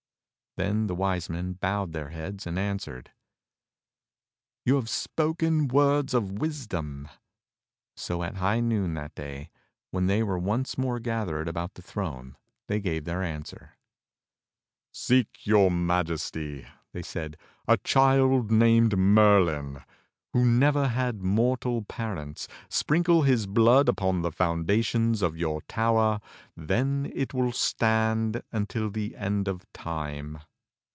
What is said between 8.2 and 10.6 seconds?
at high noon that day, when they were